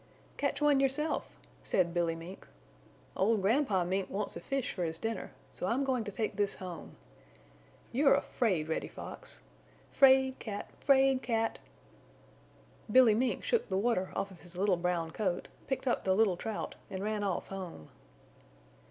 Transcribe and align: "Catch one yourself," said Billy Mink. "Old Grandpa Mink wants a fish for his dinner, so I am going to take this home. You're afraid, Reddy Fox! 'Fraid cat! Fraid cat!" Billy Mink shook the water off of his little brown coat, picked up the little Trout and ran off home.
"Catch 0.35 0.63
one 0.63 0.79
yourself," 0.79 1.29
said 1.61 1.93
Billy 1.93 2.15
Mink. 2.15 2.47
"Old 3.15 3.43
Grandpa 3.43 3.83
Mink 3.83 4.09
wants 4.09 4.35
a 4.35 4.39
fish 4.39 4.73
for 4.73 4.83
his 4.83 4.97
dinner, 4.97 5.29
so 5.51 5.67
I 5.67 5.75
am 5.75 5.83
going 5.83 6.03
to 6.05 6.11
take 6.11 6.37
this 6.37 6.55
home. 6.55 6.95
You're 7.91 8.15
afraid, 8.15 8.67
Reddy 8.67 8.87
Fox! 8.87 9.41
'Fraid 9.91 10.39
cat! 10.39 10.71
Fraid 10.79 11.21
cat!" 11.21 11.59
Billy 12.91 13.13
Mink 13.13 13.43
shook 13.43 13.69
the 13.69 13.77
water 13.77 14.11
off 14.15 14.31
of 14.31 14.39
his 14.41 14.57
little 14.57 14.75
brown 14.75 15.11
coat, 15.11 15.47
picked 15.67 15.85
up 15.85 16.03
the 16.03 16.15
little 16.15 16.35
Trout 16.35 16.73
and 16.89 17.03
ran 17.03 17.23
off 17.23 17.49
home. 17.49 17.89